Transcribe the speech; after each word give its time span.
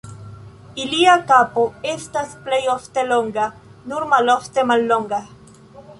Ilia 0.83 1.17
kapo 1.33 1.65
estas 1.91 2.33
plej 2.47 2.61
ofte 2.77 3.03
longa, 3.11 3.45
nur 3.93 4.11
malofte 4.15 4.65
mallonga. 4.73 5.25